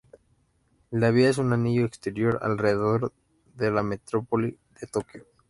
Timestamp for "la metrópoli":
3.69-4.57